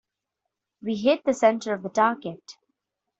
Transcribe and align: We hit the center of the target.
We 0.81 0.95
hit 0.95 1.25
the 1.25 1.33
center 1.35 1.75
of 1.75 1.83
the 1.83 1.89
target. 1.89 2.57